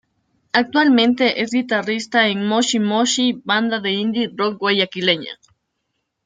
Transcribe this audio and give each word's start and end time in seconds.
Actualmente 0.51 1.43
es 1.43 1.51
guitarrista 1.51 2.27
en 2.27 2.43
Moshi 2.47 2.79
Moshi, 2.79 3.33
banda 3.45 3.79
de 3.79 3.91
indie 3.91 4.31
rock 4.35 4.57
guayaquileña. 4.57 5.37